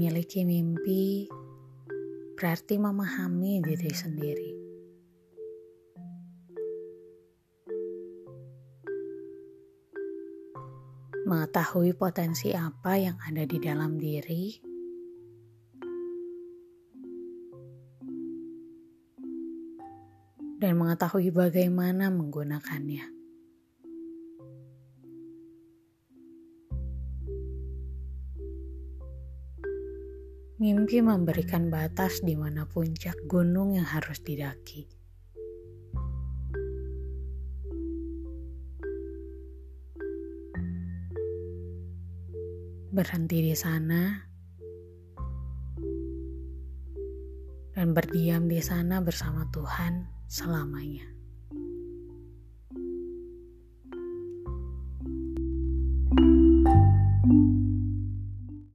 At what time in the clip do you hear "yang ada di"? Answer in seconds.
12.96-13.60